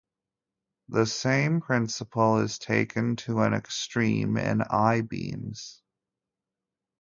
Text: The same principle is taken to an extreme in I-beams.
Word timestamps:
The 0.89 1.05
same 1.05 1.61
principle 1.61 2.39
is 2.39 2.57
taken 2.57 3.17
to 3.17 3.41
an 3.41 3.53
extreme 3.53 4.35
in 4.35 4.63
I-beams. 4.63 5.79